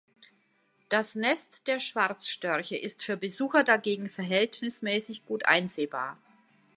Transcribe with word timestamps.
Das 0.89 1.13
Nest 1.13 1.67
der 1.67 1.79
Schwarzstörche 1.79 2.75
ist 2.75 3.03
für 3.03 3.17
Besucher 3.17 3.63
dagegen 3.63 4.09
verhältnismäßig 4.09 5.27
gut 5.27 5.45
einsehbar. 5.45 6.17